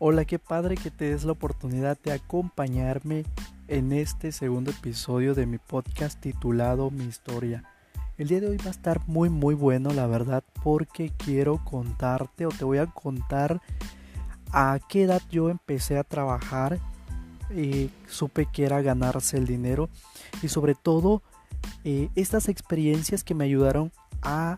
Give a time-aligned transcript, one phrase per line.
[0.00, 3.24] Hola, qué padre que te des la oportunidad de acompañarme
[3.68, 7.62] en este segundo episodio de mi podcast titulado Mi historia.
[8.18, 12.44] El día de hoy va a estar muy muy bueno, la verdad, porque quiero contarte
[12.44, 13.62] o te voy a contar
[14.50, 16.80] a qué edad yo empecé a trabajar
[17.54, 19.88] y supe que era ganarse el dinero
[20.42, 21.22] y sobre todo
[21.84, 23.92] eh, estas experiencias que me ayudaron
[24.22, 24.56] a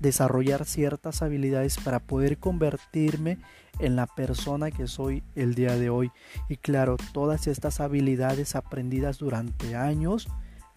[0.00, 3.38] desarrollar ciertas habilidades para poder convertirme
[3.78, 6.10] en la persona que soy el día de hoy.
[6.48, 10.28] Y claro, todas estas habilidades aprendidas durante años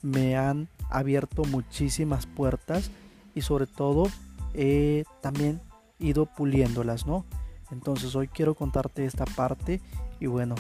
[0.02, 2.92] me han abierto muchísimas puertas
[3.36, 4.08] y sobre todo
[4.54, 5.62] he también
[6.00, 7.26] ido puliéndolas, ¿no?
[7.72, 9.82] Entonces hoy quiero contarte esta parte
[10.20, 10.56] y bueno,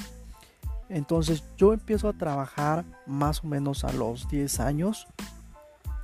[0.89, 5.07] entonces yo empiezo a trabajar más o menos a los 10 años,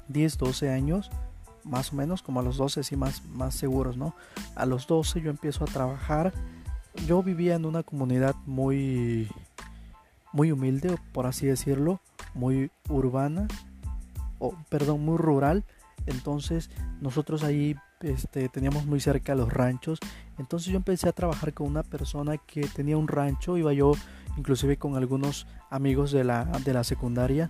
[0.08, 1.12] 10, 12 años
[1.66, 4.16] más o menos como a los 12, sí, más, más seguros, ¿no?
[4.56, 6.32] A los 12 yo empiezo a trabajar.
[7.08, 9.28] Yo vivía en una comunidad muy,
[10.32, 12.00] muy humilde, por así decirlo,
[12.34, 13.48] muy urbana,
[14.40, 15.66] o perdón, muy rural.
[16.06, 16.70] Entonces
[17.02, 20.00] nosotros ahí este, teníamos muy cerca los ranchos.
[20.38, 23.58] Entonces yo empecé a trabajar con una persona que tenía un rancho.
[23.58, 23.94] Iba yo
[24.38, 27.50] inclusive con algunos amigos de la, de la secundaria.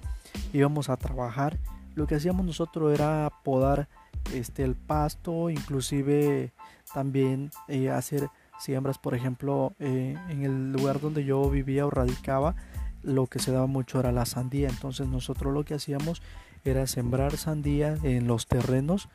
[0.54, 1.58] Íbamos a trabajar.
[1.96, 3.88] Lo que hacíamos nosotros era podar
[4.34, 6.52] este, el pasto, inclusive
[6.94, 12.56] también eh, hacer siembras, por ejemplo, eh, en el lugar donde yo vivía o radicaba,
[13.04, 14.70] lo que se daba mucho era la sandía.
[14.70, 16.22] Entonces nosotros lo que hacíamos
[16.64, 19.10] era sembrar sandía en los terrenos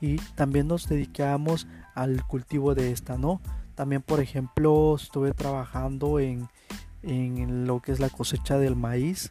[0.00, 3.40] y también nos dedicábamos al cultivo de esta, ¿no?
[3.74, 6.48] También, por ejemplo, estuve trabajando en,
[7.02, 9.28] en lo que es la cosecha del maíz.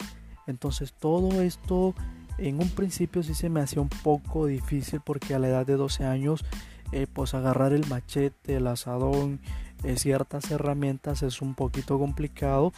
[0.48, 1.94] Entonces todo esto
[2.38, 5.76] en un principio sí se me hacía un poco difícil porque a la edad de
[5.76, 6.44] 12 años
[6.92, 9.40] eh, pues agarrar el machete, el asadón,
[9.84, 12.74] eh, ciertas herramientas es un poquito complicado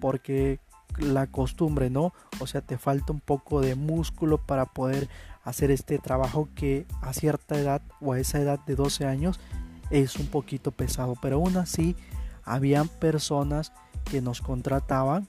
[0.00, 0.60] porque
[0.98, 2.12] la costumbre, ¿no?
[2.40, 5.08] O sea, te falta un poco de músculo para poder
[5.44, 9.40] hacer este trabajo que a cierta edad o a esa edad de 12 años
[9.90, 11.96] es un poquito pesado, pero aún así
[12.44, 13.72] habían personas
[14.04, 15.28] que nos contrataban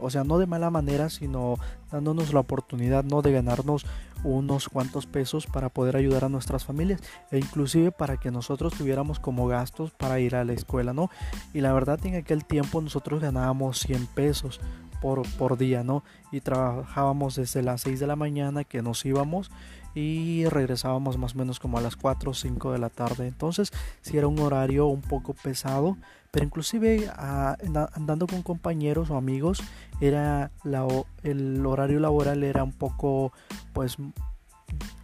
[0.00, 1.58] o sea, no de mala manera, sino
[1.90, 3.86] dándonos la oportunidad no de ganarnos
[4.22, 9.18] unos cuantos pesos para poder ayudar a nuestras familias e inclusive para que nosotros tuviéramos
[9.18, 11.10] como gastos para ir a la escuela, ¿no?
[11.54, 14.60] Y la verdad en aquel tiempo nosotros ganábamos 100 pesos
[15.00, 16.04] por, por día, ¿no?
[16.30, 19.50] Y trabajábamos desde las 6 de la mañana que nos íbamos
[19.94, 23.26] y regresábamos más o menos como a las 4 o 5 de la tarde.
[23.26, 23.72] Entonces,
[24.02, 25.96] si era un horario un poco pesado,
[26.30, 29.62] pero inclusive andando con compañeros o amigos,
[30.00, 30.50] era
[31.22, 33.32] el horario laboral era un poco
[33.72, 33.96] pues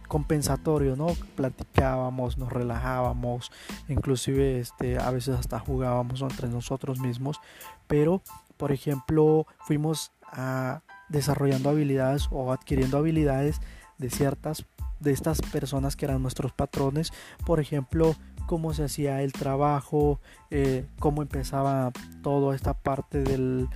[0.07, 1.07] compensatorio, ¿no?
[1.35, 3.51] Platicábamos, nos relajábamos,
[3.89, 7.41] inclusive este, a veces hasta jugábamos entre nosotros mismos,
[7.87, 8.21] pero
[8.55, 13.59] por ejemplo fuimos a desarrollando habilidades o adquiriendo habilidades
[13.97, 14.65] de ciertas
[14.99, 17.11] de estas personas que eran nuestros patrones,
[17.45, 18.15] por ejemplo,
[18.47, 20.19] cómo se hacía el trabajo,
[20.49, 21.91] eh, cómo empezaba
[22.23, 23.69] toda esta parte del,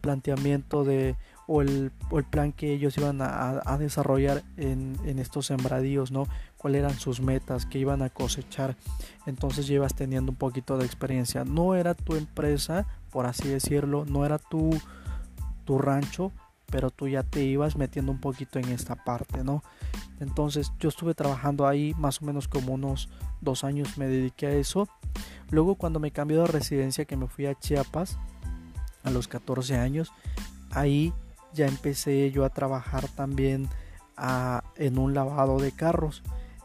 [0.00, 1.16] planteamiento de,
[1.48, 1.90] o el,
[2.30, 6.28] plan que ellos iban a, desarrollar en, en, estos sembradíos, ¿no?
[6.56, 8.76] Cuáles eran sus metas, que iban a cosechar.
[9.26, 11.44] Entonces llevas teniendo un poquito de experiencia.
[11.44, 14.70] No era tu empresa, por así decirlo, no era tu,
[15.64, 16.32] tu rancho,
[16.70, 19.62] pero tú ya te ibas metiendo un poquito en esta parte, ¿no?
[20.20, 23.08] Entonces yo estuve trabajando ahí más o menos como unos
[23.40, 24.88] dos años me dediqué a eso.
[25.50, 28.18] Luego cuando me cambió de residencia que me fui a Chiapas
[29.04, 30.12] a los 14 años,
[30.70, 31.12] ahí
[31.54, 33.68] ya empecé yo a trabajar también
[34.76, 36.22] en un lavado de carros.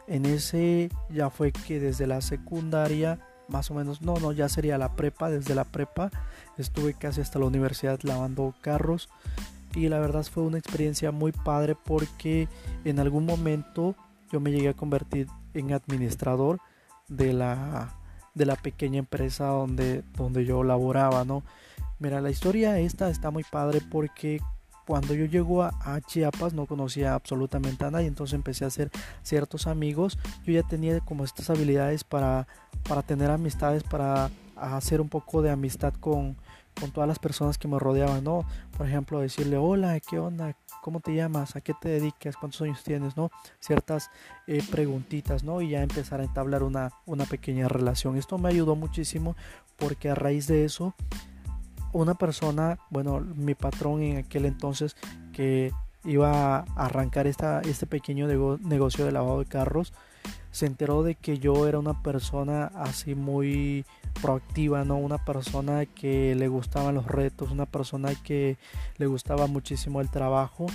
[0.08, 4.78] En ese ya fue que desde la secundaria, más o menos, no, no, ya sería
[4.78, 6.10] la prepa, desde la prepa
[6.58, 9.10] estuve casi hasta la universidad lavando carros
[9.76, 12.48] y la verdad fue una experiencia muy padre porque
[12.86, 13.96] en algún momento
[14.32, 16.60] yo me llegué a convertir en administrador
[17.08, 17.96] de la,
[18.34, 21.44] de la pequeña empresa donde, donde yo laboraba, ¿no?
[22.00, 24.42] Mira, la historia esta está muy padre porque
[24.86, 28.92] cuando yo llego a, Chiapas no conocía absolutamente a nadie, entonces empecé a hacer
[29.22, 30.18] ciertos amigos.
[30.44, 32.48] Yo ya tenía como estas habilidades para,
[32.88, 36.36] para tener amistades, para hacer un poco de amistad con,
[36.80, 38.46] con todas las personas que me rodeaban, ¿no?
[38.78, 40.56] Por ejemplo, decirle, hola, ¿qué onda?
[40.82, 41.56] ¿Cómo te llamas?
[41.56, 42.36] ¿A qué te dedicas?
[42.36, 43.16] ¿Cuántos años tienes?
[43.16, 43.32] ¿No?
[43.60, 44.10] Ciertas
[44.48, 45.62] eh, preguntitas, ¿no?
[45.62, 48.18] Y ya empezar a entablar una, una pequeña relación.
[48.18, 49.36] Esto me ayudó muchísimo
[49.78, 50.94] porque a raíz de eso,
[51.94, 54.96] una persona, bueno, mi patrón en aquel entonces
[55.32, 55.72] que
[56.06, 58.28] iba a arrancar esta, este pequeño
[58.60, 59.94] negocio de lavado de carros,
[60.52, 63.86] se enteró de que yo era una persona así muy
[64.22, 64.98] proactiva, ¿no?
[64.98, 68.58] Una persona que le gustaban los retos, una persona que
[68.98, 70.68] le gustaba muchísimo el trabajo.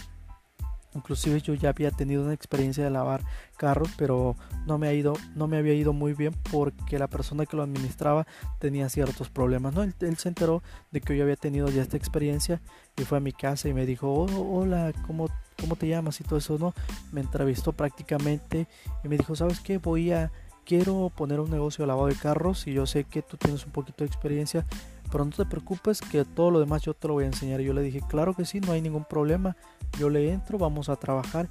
[0.95, 3.23] Inclusive yo ya había tenido una experiencia de lavar
[3.57, 4.37] carros, pero
[4.67, 7.63] no me ha ido, no me había ido muy bien porque la persona que lo
[7.63, 8.27] administraba
[8.59, 9.75] tenía ciertos problemas.
[9.75, 9.83] ¿no?
[9.83, 12.61] Él, se enteró de que yo había tenido ya esta experiencia
[12.97, 15.29] y fue a mi casa y me dijo, oh, hola, ¿cómo,
[15.61, 16.21] ¿cómo te llamas?
[16.21, 16.75] y todo eso, ¿no?
[17.13, 18.67] Me entrevistó prácticamente
[19.05, 19.79] y me dijo, ¿sabes qué?
[19.79, 20.33] Voy a
[20.69, 23.73] quiero poner un negocio de lavado de carros y yo sé que tú tienes un
[23.73, 24.67] poquito de experiencia,
[25.11, 27.63] pero no te preocupes que todo lo demás yo te lo voy a enseñar.
[27.63, 29.57] Y yo le dije, claro que sí, no hay ningún problema,
[29.99, 31.49] yo le entro, vamos a trabajar.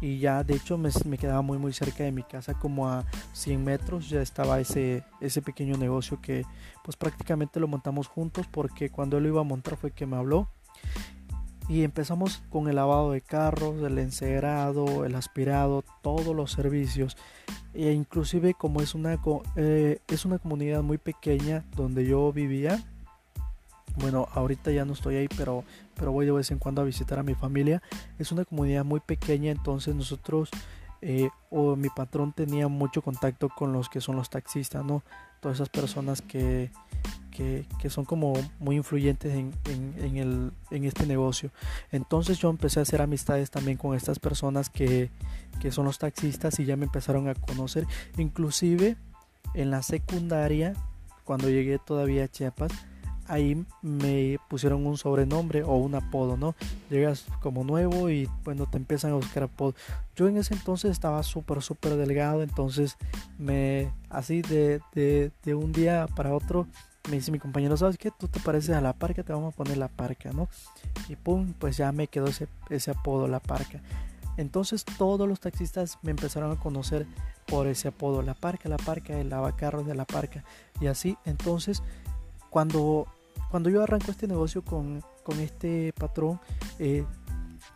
[0.00, 3.04] Y ya de hecho me, quedaba muy muy cerca de mi casa, como a
[3.34, 6.44] 100 metros ya estaba ese, ese pequeño negocio que
[6.82, 10.16] pues prácticamente lo montamos juntos porque cuando él lo iba a montar fue que me
[10.16, 10.48] habló
[11.68, 17.16] y empezamos con el lavado de carros, el encerado, el aspirado, todos los servicios.
[17.74, 19.18] E inclusive como es una,
[19.56, 22.82] eh, es una comunidad muy pequeña donde yo vivía,
[23.96, 25.64] bueno, ahorita ya no estoy ahí, pero,
[25.94, 27.82] pero voy de vez en cuando a visitar a mi familia.
[28.18, 30.50] Es una comunidad muy pequeña, entonces nosotros
[31.08, 35.04] eh, o mi patrón tenía mucho contacto con los que son los taxistas, ¿no?
[35.40, 36.72] Todas esas personas que,
[37.30, 41.52] que, son como muy influyentes en, en, el, en, este negocio.
[41.92, 45.10] Entonces yo empecé a hacer amistades también con estas personas que,
[45.60, 47.86] que son los taxistas y ya me empezaron a conocer.
[48.18, 48.96] Inclusive
[49.54, 50.74] en la secundaria,
[51.22, 52.72] cuando llegué todavía a Chiapas,
[53.28, 56.54] ahí me pusieron un sobrenombre o un apodo, ¿no?
[56.90, 59.74] Llegas como nuevo y bueno, te empiezan a buscar apodo.
[60.14, 62.96] Yo en ese entonces estaba súper, súper delgado, entonces
[63.38, 66.66] me, así de, de, de, un día para otro,
[67.08, 68.10] me dice mi compañero, ¿sabes qué?
[68.10, 70.48] Tú te pareces a la parca, te vamos a poner la parca, ¿no?
[71.08, 73.80] Y pum, pues ya me quedó ese, ese apodo, la parca.
[74.36, 77.06] Entonces todos los taxistas me empezaron a conocer
[77.46, 80.44] por ese apodo, la parca, la parca, el lavacarros de la parca.
[80.80, 81.82] Y así, entonces,
[82.50, 83.06] cuando
[83.50, 85.02] cuando yo arranco este negocio con,
[85.40, 86.40] este patrón,
[86.78, 87.04] eh,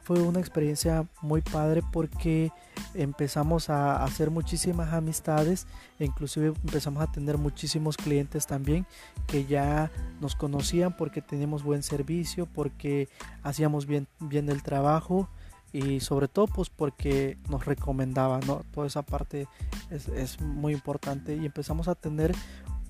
[0.03, 2.51] fue una experiencia muy padre porque
[2.95, 5.67] empezamos a hacer muchísimas amistades
[5.99, 8.87] e inclusive empezamos a tener muchísimos clientes también
[9.27, 9.91] que ya
[10.21, 13.09] nos conocían porque teníamos buen servicio, porque
[13.43, 15.29] hacíamos bien, bien el trabajo
[15.73, 18.65] y sobre todo pues porque nos recomendaban, ¿no?
[18.73, 19.47] Toda esa parte
[19.91, 22.35] es, es muy importante y empezamos a tener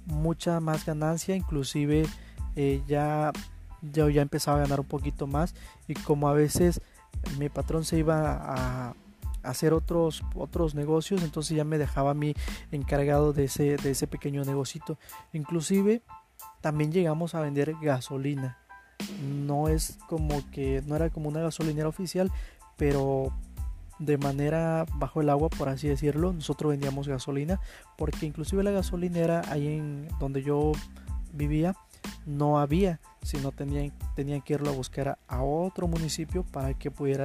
[0.06, 2.06] mucha más ganancia, inclusive
[2.56, 3.32] eh, ya
[3.82, 5.54] yo ya empezaba a ganar un poquito más
[5.88, 6.80] y como a veces
[7.38, 8.94] mi patrón se iba a,
[9.42, 12.34] hacer otros otros negocios entonces ya me dejaba a mí
[12.72, 14.98] encargado de ese de ese pequeño negocito.
[15.32, 16.02] Inclusive
[16.60, 18.58] también llegamos a vender gasolina.
[19.22, 22.30] No es como que no era como una gasolinera oficial
[22.76, 23.32] pero
[23.98, 27.60] de manera bajo el agua por así decirlo nosotros vendíamos gasolina
[27.96, 30.72] porque inclusive la gasolinera ahí en donde yo
[31.32, 31.74] vivía
[32.26, 37.24] no había, sino tenían, tenían que irlo a buscar a, otro municipio para que pudiera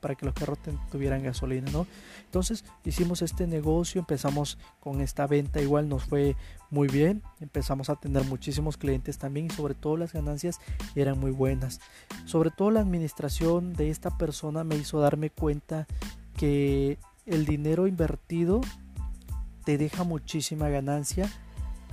[0.00, 0.58] para que, los carros
[0.90, 1.86] tuvieran gasolina, ¿no?
[2.24, 6.34] Entonces hicimos este negocio, empezamos con esta venta, igual nos fue
[6.70, 10.58] muy bien, empezamos a tener muchísimos clientes también y sobre todo las ganancias
[10.96, 11.80] eran muy buenas.
[12.24, 15.86] Sobre todo la administración de esta persona me hizo darme cuenta
[16.36, 18.62] que el dinero invertido
[19.64, 21.30] te deja muchísima ganancia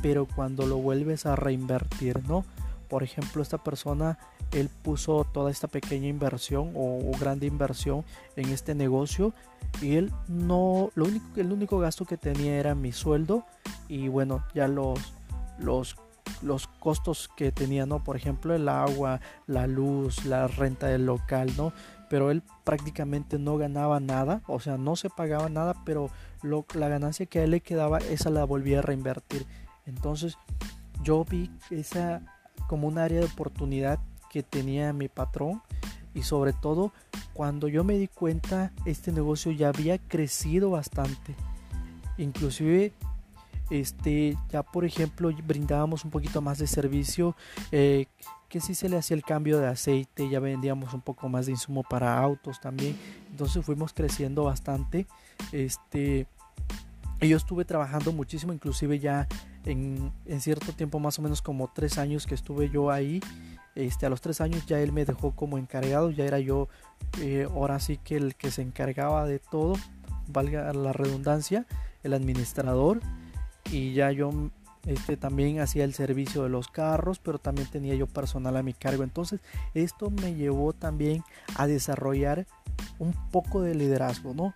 [0.01, 2.45] pero cuando lo vuelves a reinvertir, ¿no?
[2.89, 4.17] Por ejemplo, esta persona,
[4.51, 9.33] él puso toda esta pequeña inversión o, grande inversión en este negocio
[9.81, 13.43] y él no, lo único, el único gasto que tenía era mi sueldo
[13.89, 15.13] y bueno, ya los,
[15.59, 15.97] los,
[16.41, 18.03] los costos que tenía, ¿no?
[18.03, 21.73] Por ejemplo, el agua, la luz, la renta del local, ¿no?
[22.09, 26.09] Pero él prácticamente no ganaba nada, o sea, no se pagaba nada, pero
[26.41, 29.45] lo, la ganancia que a él le quedaba, esa la volvía a reinvertir
[29.87, 30.37] entonces
[31.03, 32.21] yo vi esa
[32.67, 35.61] como un área de oportunidad que tenía mi patrón
[36.13, 36.93] y sobre todo
[37.33, 41.35] cuando yo me di cuenta este negocio ya había crecido bastante.
[42.17, 42.93] Inclusive
[43.69, 47.35] este ya por ejemplo brindábamos un poquito más de servicio
[47.71, 48.07] eh,
[48.47, 51.51] que si se le hacía el cambio de aceite ya vendíamos un poco más de
[51.51, 52.97] insumo para autos también
[53.29, 55.05] entonces fuimos creciendo bastante
[55.51, 56.27] este
[57.19, 59.27] yo estuve trabajando muchísimo inclusive ya
[59.67, 63.19] en, cierto tiempo, más o menos como tres años que estuve yo ahí,
[63.75, 66.67] este, a los tres años ya él me dejó como encargado, ya era yo
[67.21, 69.75] eh, ahora sí que el que se encargaba de todo,
[70.27, 71.65] valga la redundancia,
[72.03, 73.01] el administrador,
[73.71, 74.31] y ya yo
[74.85, 78.73] este, también hacía el servicio de los carros, pero también tenía yo personal a mi
[78.73, 79.03] cargo.
[79.03, 79.41] Entonces
[79.73, 81.23] esto me llevó también
[81.55, 82.47] a desarrollar
[82.97, 84.55] un poco de liderazgo, ¿no?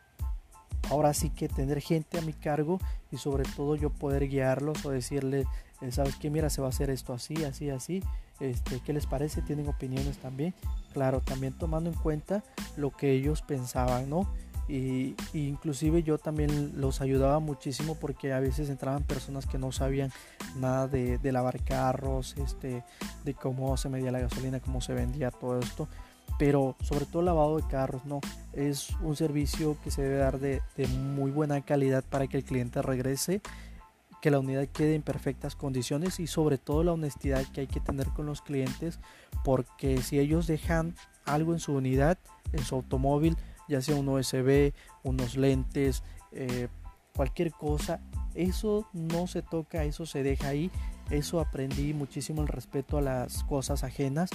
[0.90, 2.80] Ahora sí que tener gente a mi cargo
[3.12, 5.46] y sobre todo yo poder guiarlos o decirle,
[5.82, 8.04] eh, sabes que mira, se va a hacer esto así, así, así,
[8.40, 9.42] este, ¿qué les parece?
[9.42, 10.54] ¿Tienen opiniones también?
[10.94, 12.44] Claro, también tomando en cuenta
[12.76, 14.28] lo que ellos pensaban, ¿no?
[14.68, 20.12] Y, inclusive yo también los ayudaba muchísimo porque a veces entraban personas que no sabían
[20.60, 22.84] nada de, de, lavar carros, este,
[23.26, 25.90] de cómo se medía la gasolina, cómo se vendía todo esto.
[26.38, 28.20] Pero sobre todo lavado de carros, no.
[28.54, 32.44] Es un servicio que se debe dar de, de muy buena calidad para que el
[32.44, 33.42] cliente regrese
[34.22, 37.80] que la unidad quede en perfectas condiciones y sobre todo la honestidad que hay que
[37.80, 39.00] tener con los clientes
[39.44, 40.96] porque si ellos dejan
[41.26, 42.20] algo en su unidad,
[42.54, 43.36] en su automóvil,
[43.68, 44.74] ya sea un USB,
[45.04, 46.68] unos lentes, eh,
[47.16, 48.00] cualquier cosa,
[48.36, 50.72] eso no se toca, eso se deja ahí.
[51.10, 54.30] Eso aprendí muchísimo el respeto a las cosas ajenas.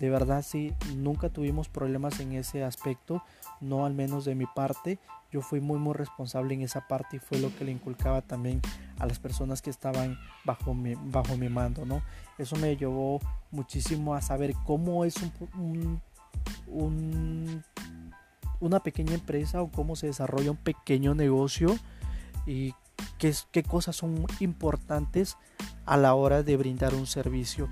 [0.00, 3.22] De verdad sí, nunca tuvimos problemas en ese aspecto,
[3.60, 4.98] no al menos de mi parte.
[5.30, 8.60] Yo fui muy muy responsable en esa parte y fue lo que le inculcaba también
[8.98, 12.02] a las personas que estaban bajo mi, bajo mi mando, ¿no?
[12.38, 15.14] Eso me llevó muchísimo a saber cómo es
[15.54, 16.00] un,
[16.66, 17.62] un
[18.60, 21.76] una pequeña empresa o cómo se desarrolla un pequeño negocio
[22.46, 22.74] y
[23.18, 25.36] qué, qué cosas son importantes
[25.86, 27.68] a la hora de brindar un servicio.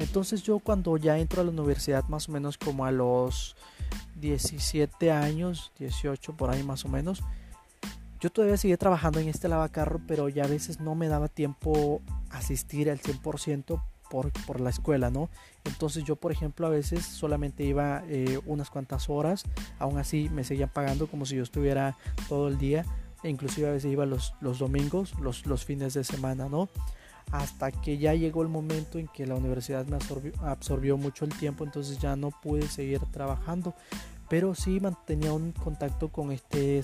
[0.00, 3.54] Entonces yo cuando ya entro a la universidad más o menos como a los
[4.16, 7.22] 17 años, 18 por ahí más o menos,
[8.18, 12.00] yo todavía seguía trabajando en este lavacarro, pero ya a veces no me daba tiempo
[12.30, 15.28] asistir al 100% por, por, la escuela, ¿no?
[15.64, 19.44] Entonces yo, por ejemplo, a veces solamente iba eh, unas cuantas horas,
[19.78, 21.96] aún así me seguían pagando como si yo estuviera
[22.28, 22.84] todo el día,
[23.22, 26.68] e inclusive a veces iba los, los domingos, los, los fines de semana, ¿no?
[27.32, 31.34] Hasta que ya llegó el momento en que la universidad me absorbió, absorbió mucho el
[31.34, 33.74] tiempo, entonces ya no pude seguir trabajando,
[34.28, 36.82] pero sí mantenía un contacto con este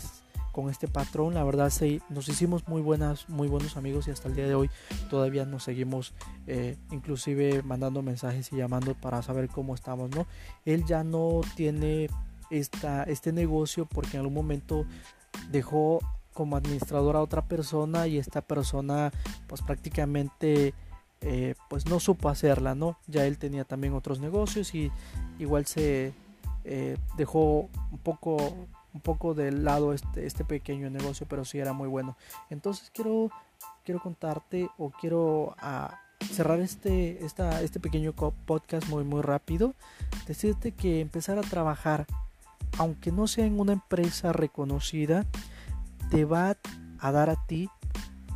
[0.56, 1.34] con este patrón.
[1.34, 4.54] La verdad sí, nos hicimos muy buenas, muy buenos amigos y hasta el día de
[4.54, 4.70] hoy
[5.10, 6.14] todavía nos seguimos
[6.46, 10.26] eh, inclusive mandando mensajes y llamando para saber cómo estamos, ¿no?
[10.64, 12.08] Él ya no tiene
[12.48, 14.86] esta, este negocio porque en algún momento
[15.50, 16.00] dejó
[16.36, 19.10] como administrador a otra persona y esta persona
[19.46, 20.74] pues prácticamente
[21.22, 22.98] eh, pues no supo hacerla, ¿no?
[23.06, 24.92] Ya él tenía también otros negocios y
[25.38, 26.12] igual se
[26.64, 28.36] eh, dejó un poco
[28.92, 32.16] un poco de lado este, este pequeño negocio, pero sí era muy bueno.
[32.48, 33.30] Entonces quiero,
[33.84, 36.00] quiero contarte o quiero ah,
[36.32, 39.74] cerrar este, esta, este pequeño podcast muy, muy rápido.
[40.26, 42.06] Decirte que empezar a trabajar,
[42.78, 45.26] aunque no sea en una empresa reconocida,
[46.10, 46.56] te va
[46.98, 47.68] a dar a ti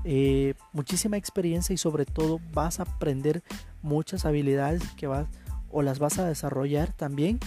[0.04, 3.42] eh, muchísima experiencia y sobre todo vas a aprender
[3.82, 5.28] muchas habilidades que vas
[5.70, 7.38] o las vas a desarrollar también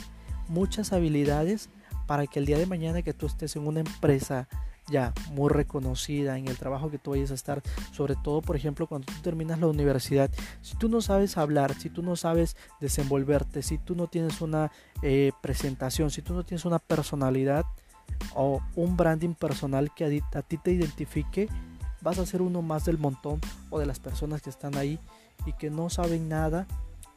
[0.48, 1.70] muchas habilidades
[2.06, 4.48] para que el día de mañana que tú estés en una empresa
[4.90, 7.62] ya muy reconocida en el trabajo que tú vayas a estar,
[7.92, 10.30] sobre todo por ejemplo cuando tú terminas la universidad,
[10.62, 14.72] si tú no sabes hablar, si tú no sabes desenvolverte, si tú no tienes una
[15.02, 17.66] eh, presentación, si tú no tienes una personalidad
[18.36, 21.50] o un branding personal que a, ti te identifique,
[22.02, 25.00] vas a ser uno más del montón o de las personas que están ahí
[25.46, 26.68] y que no saben nada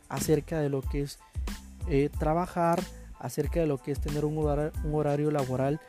[0.08, 1.18] acerca de lo que es
[1.88, 2.82] eh, trabajar,
[3.18, 4.38] acerca de lo que es tener un
[4.92, 5.80] horario, laboral,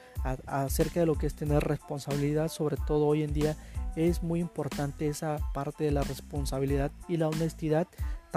[0.46, 3.56] acerca de lo que es tener responsabilidad, sobre todo hoy en día
[3.96, 7.88] es muy importante esa parte de la responsabilidad y la honestidad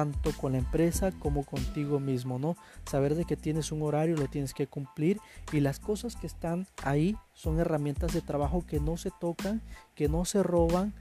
[0.00, 2.56] tanto con la empresa como contigo mismo, ¿no?
[2.90, 5.20] Saber de que tienes un horario, lo tienes que cumplir
[5.52, 9.60] y las cosas que están ahí son herramientas de trabajo que no se tocan,
[9.94, 10.94] que no se roban,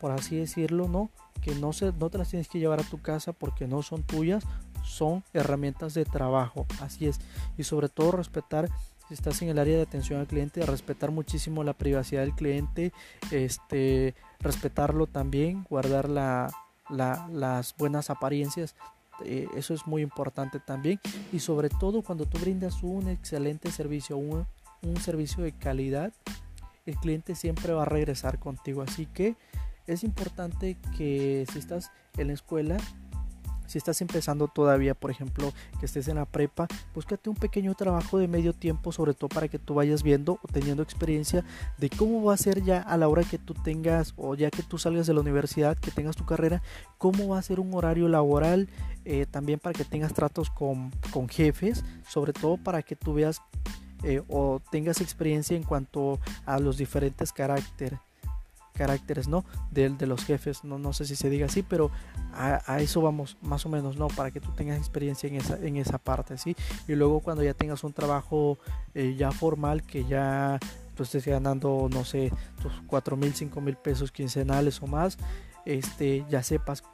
[0.00, 1.10] por así decirlo, ¿no?
[1.42, 4.02] Que no, se, no te las tienes que llevar a tu casa porque no son
[4.02, 4.42] tuyas,
[4.82, 7.20] son herramientas de trabajo, así es.
[7.56, 8.68] Y sobre todo respetar,
[9.06, 12.92] si estás en el área de atención al cliente, respetar muchísimo la privacidad del cliente,
[13.30, 16.50] este, respetarlo también, guardar la,
[16.88, 18.74] las buenas apariencias.
[19.24, 21.00] Eh, eso es muy importante también.
[21.32, 24.46] Y sobre todo cuando tú brindas un excelente servicio, un,
[24.82, 26.12] un servicio de calidad,
[26.86, 28.82] el cliente siempre va a regresar contigo.
[28.82, 29.36] Así que
[29.86, 32.76] es importante que si estás en la escuela
[33.68, 38.18] si estás empezando todavía, por ejemplo, que estés en la prepa, búscate un pequeño trabajo
[38.18, 41.44] de medio tiempo, sobre todo para que tú vayas viendo o teniendo experiencia
[41.76, 44.62] de cómo va a ser ya a la hora que tú tengas o ya que
[44.62, 46.62] tú salgas de la universidad, que tengas tu carrera,
[46.96, 48.68] cómo va a ser un horario laboral,
[49.04, 53.42] eh, también para que tengas tratos con, con jefes, sobre todo para que tú veas
[54.02, 58.00] eh, o tengas experiencia en cuanto a los diferentes caracteres
[58.78, 59.44] caracteres, ¿no?
[59.72, 61.90] De, de los jefes, no, no sé si se diga así, pero
[62.32, 64.06] a, eso vamos más o menos, ¿no?
[64.06, 66.56] Para que tú tengas experiencia en esa, en esa parte, ¿sí?
[66.86, 68.58] Y luego cuando ya tengas un trabajo
[68.94, 70.60] eh, ya formal, que ya
[70.94, 72.32] tú estés ganando, no sé,
[72.62, 75.18] tus 4 mil, 5 mil pesos quincenales o más,
[75.66, 76.84] este, ya sepas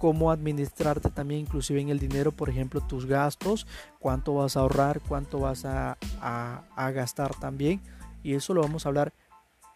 [0.00, 3.66] cómo administrarte también inclusive en el dinero, por ejemplo, tus gastos,
[4.00, 7.80] cuánto vas a ahorrar, cuánto vas a, a gastar también.
[8.24, 9.12] Y eso lo vamos a hablar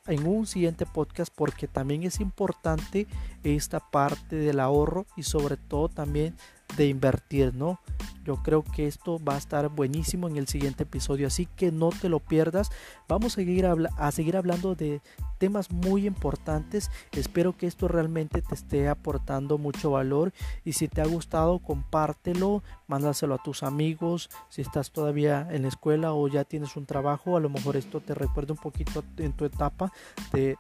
[0.08, 3.06] en un siguiente podcast porque también es importante
[3.44, 6.34] esta parte del ahorro y sobre todo también
[6.76, 7.80] de invertir, ¿no?
[8.24, 11.90] Yo creo que esto va a estar buenísimo en el siguiente episodio, así que no
[11.90, 12.70] te lo pierdas.
[13.08, 15.00] Vamos a seguir, a seguir hablando de
[15.38, 16.90] temas muy importantes.
[17.12, 20.32] Espero que esto realmente te esté aportando mucho valor
[20.64, 24.28] y si te ha gustado, compártelo, mándaselo a tus amigos.
[24.48, 28.00] Si estás todavía en la escuela o ya tienes un trabajo, a lo mejor esto
[28.00, 29.92] te recuerda un poquito en tu etapa
[30.32, 30.56] de,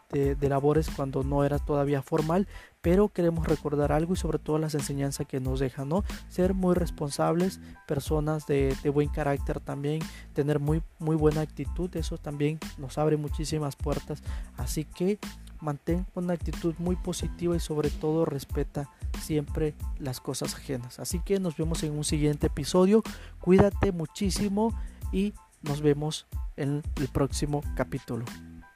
[0.48, 2.48] labores cuando no era todavía formal,
[2.80, 6.04] pero queremos recordar algo y sobre todo las enseñanzas que nos dejan, ¿no?
[6.28, 10.00] Ser muy responsables, personas de, buen carácter también,
[10.32, 14.22] tener muy, muy buena actitud, eso también nos abre muchísimas puertas,
[14.68, 15.18] así que
[15.60, 21.00] mantén una actitud muy positiva y sobre todo respeta siempre las cosas ajenas.
[21.00, 23.02] Así que nos vemos en un siguiente episodio,
[23.40, 24.78] cuídate muchísimo
[25.10, 25.32] y
[25.62, 28.26] nos vemos en el próximo capítulo.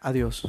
[0.00, 0.48] Adiós.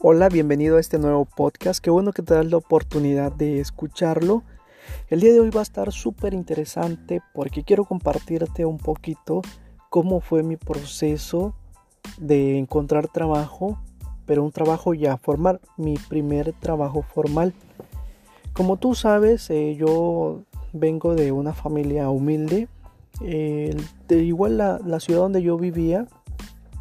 [0.00, 1.82] Hola, bienvenido a este nuevo podcast.
[1.82, 4.44] Qué bueno que te das la oportunidad de escucharlo.
[5.08, 9.42] El día de hoy va a estar súper interesante porque quiero compartirte un poquito
[9.90, 11.56] cómo fue mi proceso
[12.16, 13.76] de encontrar trabajo,
[14.24, 17.52] pero un trabajo ya formal, mi primer trabajo formal.
[18.52, 22.68] Como tú sabes, eh, yo vengo de una familia humilde.
[23.20, 26.06] de igual la ciudad donde yo vivía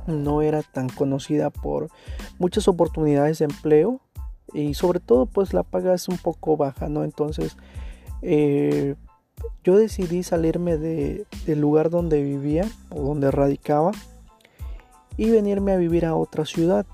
[0.08, 1.90] no era tan conocida por
[2.40, 4.02] muchas oportunidades de empleo
[4.54, 7.04] y sobre todo pues la paga es un poco baja, ¿no?
[7.04, 7.58] Entonces
[8.22, 8.96] eh,
[9.64, 13.92] yo decidí salirme de, del lugar donde vivía o donde radicaba
[15.18, 16.86] y venirme a vivir a otra ciudad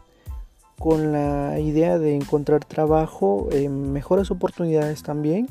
[0.79, 5.47] con la idea de encontrar trabajo, en mejores oportunidades también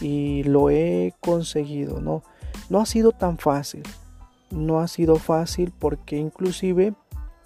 [0.00, 2.22] y lo he conseguido, ¿no?
[2.70, 3.82] No ha sido tan fácil,
[4.50, 6.94] no ha sido fácil porque inclusive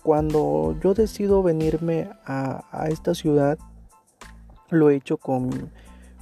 [0.09, 3.59] cuando yo decido venirme a, esta ciudad,
[4.71, 5.71] lo he hecho con,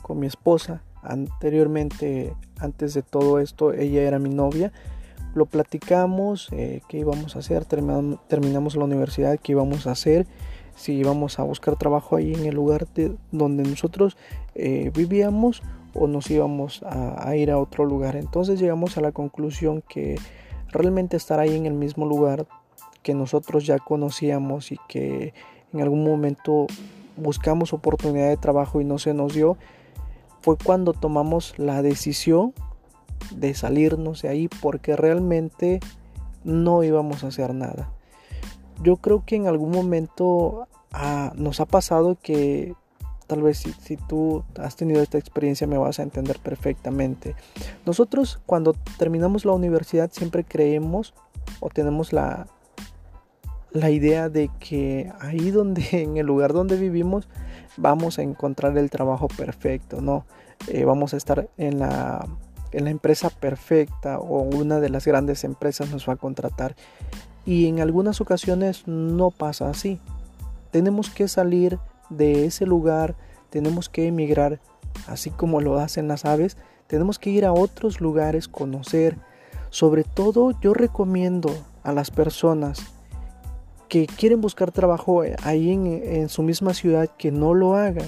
[0.08, 0.82] mi esposa.
[1.02, 4.72] Anteriormente, antes de todo esto, ella era mi novia.
[5.34, 10.26] Lo platicamos, eh, qué íbamos a hacer, terminamos, la universidad, qué íbamos a hacer,
[10.74, 12.88] si íbamos a buscar trabajo ahí en el lugar
[13.30, 14.16] donde nosotros
[14.56, 15.62] eh, vivíamos
[15.94, 18.16] o nos íbamos a ir a otro lugar.
[18.16, 20.16] Entonces llegamos a la conclusión que
[20.76, 22.46] realmente estar ahí en el mismo lugar
[23.02, 25.32] que nosotros ya conocíamos y que
[25.72, 26.66] en algún momento
[27.16, 29.56] buscamos oportunidad de trabajo y no se nos dio,
[30.40, 32.52] fue cuando tomamos la decisión
[33.34, 35.80] de salirnos de ahí porque realmente
[36.44, 37.90] no íbamos a hacer nada.
[38.82, 42.74] Yo creo que en algún momento ah, nos ha pasado que
[43.26, 47.34] tal vez si, tú has tenido esta experiencia me vas a entender perfectamente.
[47.84, 51.14] Nosotros cuando terminamos la universidad siempre creemos
[51.60, 52.46] o tenemos la,
[53.72, 57.28] la idea de que ahí donde, en el lugar donde vivimos,
[57.76, 60.24] vamos a encontrar el trabajo perfecto, ¿no?
[60.68, 62.26] Eh, vamos a estar en la,
[62.72, 66.74] en la empresa perfecta o una de las grandes empresas nos va a contratar.
[67.44, 70.00] Y en algunas ocasiones no pasa así.
[70.72, 71.78] Tenemos que salir
[72.10, 73.16] de ese lugar,
[73.50, 74.60] tenemos que emigrar,
[75.06, 79.18] así como lo hacen las aves, tenemos que ir a otros lugares, conocer.
[79.70, 81.50] Sobre todo yo recomiendo
[81.82, 82.80] a las personas
[83.88, 88.06] que quieren buscar trabajo ahí en, en su misma ciudad que no lo hagan,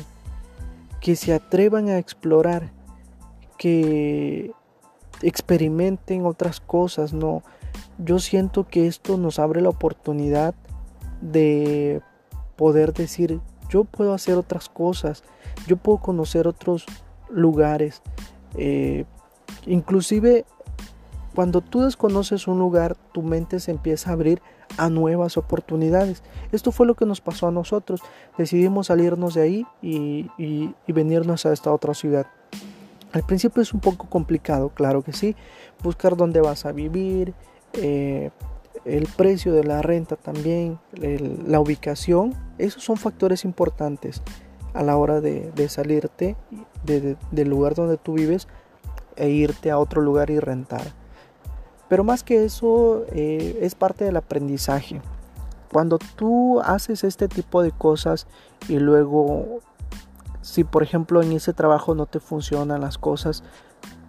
[1.00, 2.72] que se atrevan a explorar,
[3.56, 4.52] que
[5.22, 7.42] experimenten otras cosas, no.
[7.98, 10.54] Yo siento que esto nos abre la oportunidad
[11.20, 12.00] de
[12.56, 15.22] poder decir, yo puedo hacer otras cosas,
[15.66, 16.86] yo puedo conocer otros
[17.30, 18.02] lugares.
[18.56, 19.04] Eh,
[19.66, 20.46] inclusive
[21.38, 24.42] cuando tú desconoces un lugar, tu mente se empieza a abrir
[24.76, 26.24] a nuevas oportunidades.
[26.50, 28.00] Esto fue lo que nos pasó a nosotros.
[28.36, 32.26] Decidimos salirnos de ahí y, venirnos a esta otra ciudad.
[33.12, 35.36] Al principio es un poco complicado, claro que sí.
[35.80, 37.34] Buscar dónde vas a vivir,
[37.74, 38.30] eh,
[38.84, 40.78] el precio de la renta también,
[41.46, 44.22] la ubicación, esos son factores importantes
[44.74, 46.36] a la hora de, salirte
[46.84, 48.48] del lugar donde tú vives
[49.16, 50.82] e irte a otro lugar y rentar.
[51.88, 55.00] Pero más que eso, eh, es parte del aprendizaje.
[55.72, 58.26] cuando tú haces este tipo de cosas
[58.70, 59.60] y luego
[60.40, 63.44] si por ejemplo en ese trabajo no te funcionan las cosas,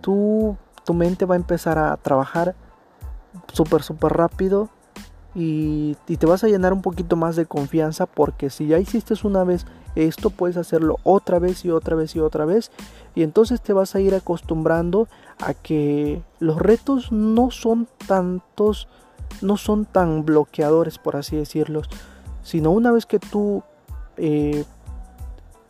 [0.02, 0.58] tu
[0.94, 2.56] mente va a empezar a trabajar
[3.54, 4.70] súper, súper rápido
[5.36, 9.14] y, y, te vas a llenar un poquito más de confianza porque si ya hiciste
[9.24, 12.72] una vez esto, puedes hacerlo otra vez y otra vez y otra vez.
[13.16, 15.08] Y entonces te vas a ir acostumbrando
[15.40, 18.88] a que los retos no son tantos,
[19.42, 21.82] no son tan bloqueadores por así decirlo,
[22.44, 23.64] sino una vez que tú
[24.18, 24.66] eh,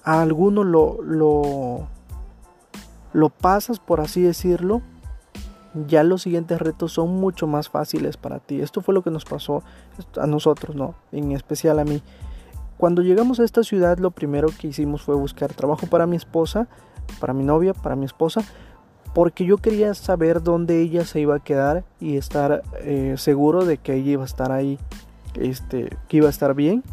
[0.04, 1.88] a alguno lo, lo,
[3.14, 4.82] lo pasas, por así decirlo,
[5.88, 8.62] ya los siguientes retos son mucho más fáciles para ti.
[8.62, 9.64] Esto fue lo que nos pasó
[10.18, 10.96] a nosotros, ¿no?
[11.12, 12.02] En especial a mí.
[12.78, 16.68] Cuando llegamos a esta ciudad, lo primero que hicimos fue buscar trabajo para mi esposa,
[17.20, 18.42] para mi novia, para mi esposa,
[19.14, 23.78] porque yo quería saber dónde ella se iba a quedar y estar eh, seguro de
[23.78, 24.80] que ella iba a estar ahí,
[25.36, 26.84] este, que iba a estar bien.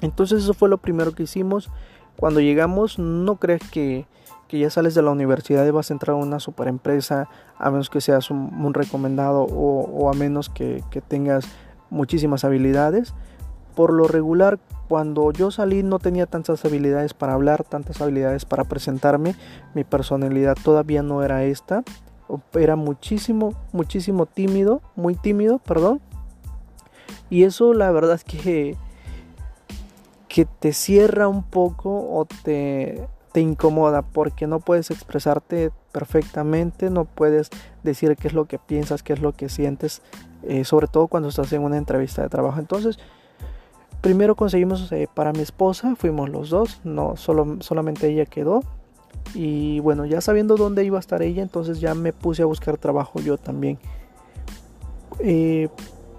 [0.00, 1.70] Entonces eso fue lo primero que hicimos.
[2.16, 4.06] Cuando llegamos, no crees que,
[4.50, 7.28] ya sales de la universidad y vas a entrar a una super empresa,
[7.58, 11.46] a menos que seas un, recomendado o, a menos que, tengas
[11.90, 13.14] muchísimas habilidades.
[13.74, 18.64] Por lo regular, cuando yo salí no tenía tantas habilidades para hablar, tantas habilidades para
[18.64, 19.34] presentarme.
[19.74, 21.82] Mi personalidad todavía no era esta.
[22.54, 26.00] Era muchísimo, muchísimo tímido, muy tímido, perdón.
[27.28, 28.76] Y eso la verdad es que
[30.36, 37.04] que te cierra un poco o te, te incomoda porque no puedes expresarte perfectamente, no
[37.04, 37.50] puedes
[37.82, 40.00] decir qué es lo que piensas, qué es lo que sientes,
[40.42, 42.60] eh, sobre todo cuando estás en una entrevista de trabajo.
[42.60, 42.98] Entonces,
[44.00, 48.62] primero conseguimos eh, para mi esposa, fuimos los dos, no solo, solamente ella quedó.
[49.34, 52.78] Y bueno, ya sabiendo dónde iba a estar ella, entonces ya me puse a buscar
[52.78, 53.78] trabajo yo también.
[55.18, 55.68] Eh,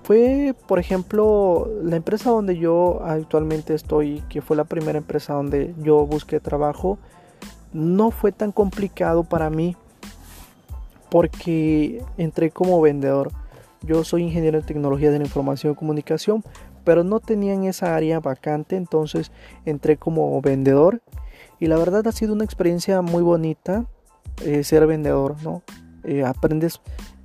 [0.07, 5.75] fue, por ejemplo, la empresa donde yo actualmente estoy, que fue la primera empresa donde
[5.83, 6.97] yo busqué trabajo,
[7.73, 9.75] no fue tan complicado para mí
[11.09, 13.31] porque entré como vendedor.
[13.81, 16.41] Yo soy ingeniero en tecnología de la información y comunicación,
[16.85, 19.33] pero no tenía en esa área vacante, entonces
[19.65, 21.01] entré como vendedor
[21.59, 23.85] y la verdad ha sido una experiencia muy bonita
[24.45, 25.63] eh, ser vendedor, ¿no?
[26.05, 26.79] Eh, aprendes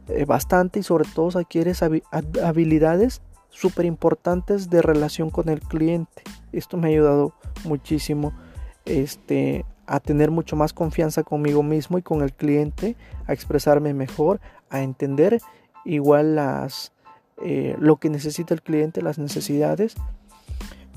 [0.08, 6.22] eh, bastante y sobre todo adquieres habilidades súper importantes de relación con el cliente.
[6.52, 7.34] Esto me ha ayudado
[7.64, 8.32] muchísimo
[8.84, 14.40] este, a tener mucho más confianza conmigo mismo y con el cliente, a expresarme mejor,
[14.70, 15.40] a entender
[15.84, 16.92] igual las,
[17.42, 19.94] eh, lo que necesita el cliente, las necesidades.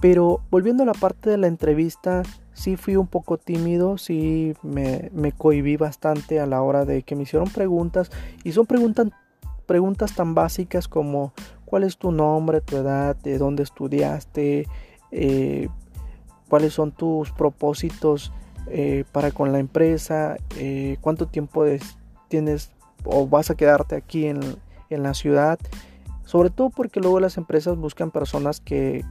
[0.01, 2.23] Pero volviendo a la parte de la entrevista,
[2.55, 7.23] sí fui un poco tímido, sí me, cohibí bastante a la hora de que me
[7.23, 8.09] hicieron preguntas
[8.43, 9.09] y son preguntas,
[9.65, 11.33] preguntas tan básicas como
[11.65, 14.67] cuál es tu nombre, tu edad, de dónde estudiaste,
[15.11, 15.67] eh,
[16.47, 18.31] cuáles son tus propósitos
[18.67, 21.65] eh, para con la empresa, eh, cuánto tiempo
[22.29, 22.71] tienes
[23.03, 24.39] o vas a quedarte aquí en,
[24.89, 25.59] en, la ciudad.
[26.23, 29.03] Sobre todo porque luego las empresas buscan personas que,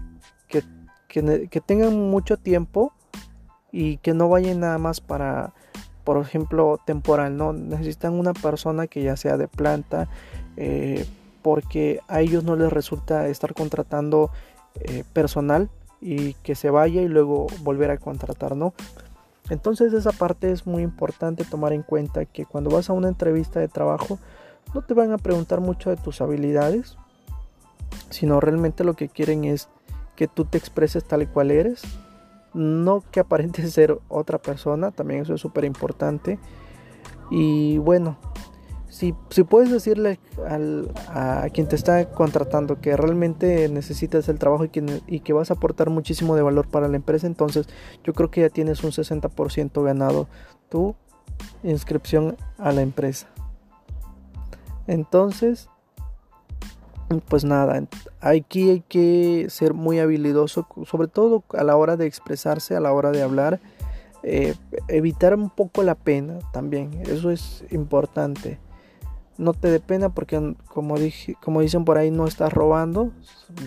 [0.49, 0.65] que,
[1.09, 2.93] que tengan mucho tiempo
[3.77, 5.53] y que no vayan nada más para,
[6.05, 10.07] por ejemplo, temporal, no necesitan una persona que ya sea de planta,
[10.57, 11.05] eh,
[11.43, 14.31] porque a ellos no les resulta estar contratando
[14.77, 18.75] eh, personal y que se vaya y luego volver a contratar, ¿no?
[19.51, 23.59] Entonces esa parte es muy importante tomar en cuenta que cuando vas a una entrevista
[23.59, 24.21] de trabajo
[24.73, 26.97] no te van a preguntar mucho de tus habilidades,
[28.09, 29.69] sino realmente lo que quieren es
[30.15, 31.83] que tú te expreses tal y cual eres
[32.55, 36.39] no que aparente ser otra persona, también eso es súper importante.
[37.31, 38.17] Y bueno,
[38.89, 40.21] si, si puedes decirle
[41.09, 45.51] a quien te está contratando que realmente necesitas el trabajo y que, y que vas
[45.51, 47.67] a aportar muchísimo de valor para la empresa, entonces
[48.05, 50.29] yo creo que ya tienes un 60% ganado
[50.69, 50.95] tu
[51.65, 53.27] inscripción a la empresa.
[54.87, 55.69] Entonces,
[57.21, 57.83] pues nada,
[58.21, 62.93] aquí hay que ser muy habilidoso, sobre todo a la hora de expresarse, a la
[62.93, 63.61] hora de hablar,
[64.23, 64.55] eh,
[64.89, 68.59] evitar un poco la pena también, eso es importante.
[69.37, 70.95] No te dé pena porque como,
[71.43, 73.11] como dicen por ahí no estás robando,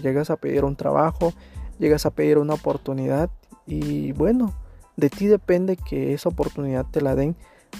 [0.01, 1.33] llegas a pedir un trabajo,
[1.77, 3.29] llegas a pedir una oportunidad
[3.65, 4.53] y bueno,
[4.95, 7.35] de ti depende que esa oportunidad te la den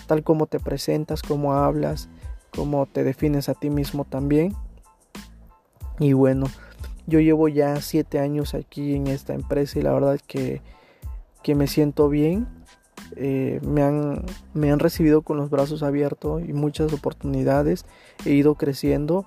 [0.06, 2.10] tal como te presentas, como hablas,
[2.54, 4.54] como te defines a ti mismo también
[6.00, 6.48] y bueno,
[7.06, 10.62] yo llevo ya siete años aquí en esta empresa y la verdad que,
[11.44, 12.48] que me siento bien.
[13.16, 17.86] Eh, me, han, me han recibido con los brazos abiertos y muchas oportunidades.
[18.26, 19.26] He ido creciendo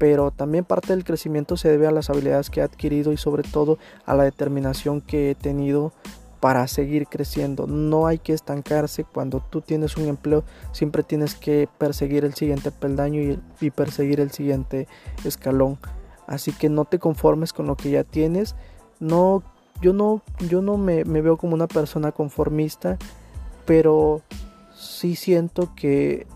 [0.00, 3.42] pero también parte del crecimiento se debe a las habilidades que he adquirido y sobre
[3.42, 5.92] todo a la determinación que he tenido
[6.40, 7.66] para seguir creciendo.
[7.66, 12.70] No hay que estancarse cuando tú tienes un empleo, siempre tienes que perseguir el siguiente
[12.70, 13.20] peldaño
[13.60, 14.88] y, perseguir el siguiente
[15.24, 15.78] escalón.
[16.26, 18.56] Así que no te conformes con lo que ya tienes.
[18.98, 19.42] No,
[19.82, 22.96] yo no, yo no me, veo como una persona conformista,
[23.66, 24.22] pero
[24.74, 26.26] sí siento que,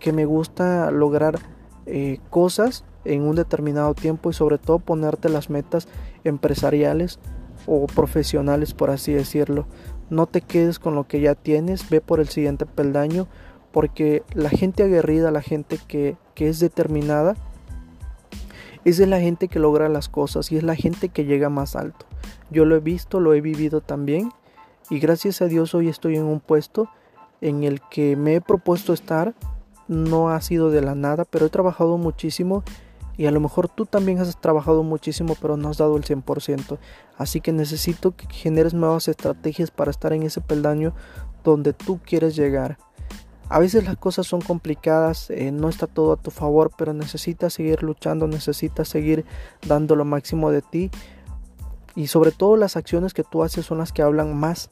[0.00, 1.38] que me gusta lograr
[1.86, 5.86] eh, cosas en un determinado tiempo y sobre todo ponerte las metas
[6.24, 7.18] empresariales
[7.66, 9.66] o profesionales por así decirlo.
[10.10, 13.26] No te quedes con lo que ya tienes, ve por el siguiente peldaño
[13.72, 17.34] porque la gente aguerrida, la gente que, que es determinada,
[18.84, 22.06] es la gente que logra las cosas y es la gente que llega más alto.
[22.50, 24.30] Yo lo he visto, lo he vivido también
[24.90, 26.88] y gracias a Dios hoy estoy en un puesto
[27.40, 29.34] en el que me he propuesto estar.
[29.88, 32.62] No ha sido de la nada, pero he trabajado muchísimo
[33.16, 36.78] y a lo mejor tú también has trabajado muchísimo pero no has dado el 100%.
[37.16, 40.94] Así que necesito que generes nuevas estrategias para estar en ese peldaño
[41.44, 42.78] donde tú quieres llegar.
[43.48, 47.52] A veces las cosas son complicadas, eh, no está todo a tu favor, pero necesitas
[47.52, 49.24] seguir luchando, necesitas seguir
[49.66, 50.90] dando lo máximo de ti.
[51.94, 54.70] Y sobre todo las acciones que tú haces son las que hablan más.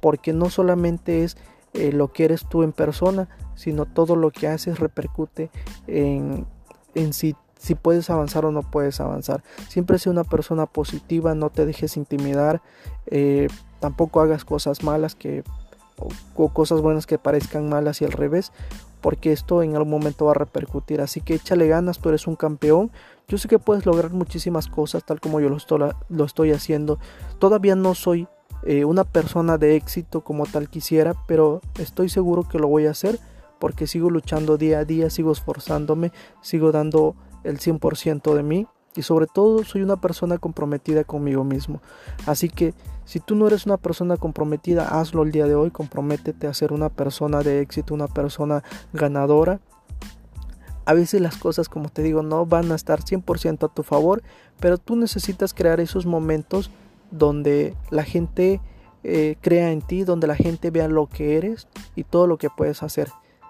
[0.00, 1.36] Porque no solamente es
[1.74, 5.50] eh, lo que eres tú en persona, sino todo lo que haces repercute
[5.86, 6.46] en,
[6.94, 9.42] en si, si puedes avanzar o no puedes avanzar.
[9.68, 12.62] Siempre sé una persona positiva, no te dejes intimidar,
[13.06, 13.48] eh,
[13.80, 15.44] tampoco hagas cosas malas que
[16.36, 18.52] o, cosas buenas que parezcan malas y al revés,
[19.00, 21.00] porque esto en algún momento va a repercutir.
[21.00, 22.90] Así que échale ganas, tú eres un campeón.
[23.28, 25.56] Yo sé que puedes lograr muchísimas cosas tal como yo lo
[26.24, 26.98] estoy, haciendo.
[27.38, 28.28] Todavía no soy
[28.64, 32.92] eh, una persona de éxito como tal quisiera, pero estoy seguro que lo voy a
[32.92, 33.18] hacer
[33.64, 39.00] porque sigo luchando día a día, sigo esforzándome, sigo dando el 100% de mí y
[39.00, 41.80] sobre todo soy una persona comprometida conmigo mismo.
[42.26, 42.74] Así que
[43.06, 46.74] si tú no eres una persona comprometida, hazlo el día de hoy, comprométete a ser
[46.74, 49.60] una persona de éxito, una persona ganadora.
[50.84, 54.22] A veces las cosas, como te digo, no van a estar 100% a tu favor,
[54.60, 56.70] pero tú necesitas crear esos momentos
[57.10, 58.60] donde la gente
[59.04, 62.50] eh, crea en ti, donde la gente vea lo que eres y todo lo que
[62.50, 63.08] puedes hacer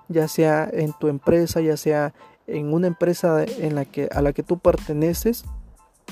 [0.08, 2.14] ya sea en tu empresa, ya sea
[2.46, 5.44] en una empresa en la que, a la que tú perteneces,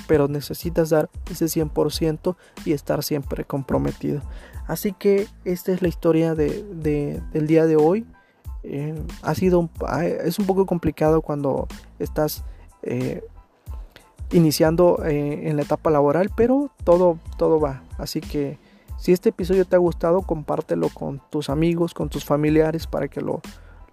[0.07, 4.23] pero necesitas dar ese 100% y estar siempre comprometido.
[4.67, 8.07] Así que esta es la historia de, del día de hoy.
[8.65, 9.69] Eh, ha sido
[10.25, 11.67] es un poco complicado cuando
[11.99, 12.45] estás
[12.83, 13.25] eh,
[14.31, 17.83] iniciando eh, en la etapa laboral, pero todo, todo va.
[17.99, 18.59] Así que
[18.99, 23.21] si este episodio te ha gustado, compártelo con tus amigos, con tus familiares para que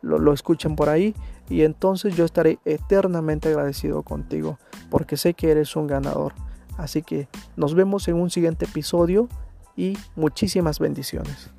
[0.02, 1.16] lo, lo, escuchen por ahí
[1.50, 4.58] y entonces yo estaré eternamente agradecido contigo
[4.90, 6.34] porque sé que eres un ganador.
[6.78, 9.28] Así que nos vemos en un siguiente episodio
[9.76, 11.52] y muchísimas bendiciones.